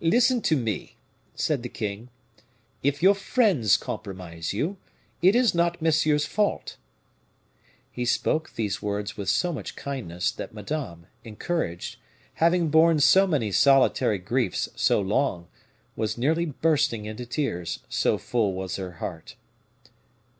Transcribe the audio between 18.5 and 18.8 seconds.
was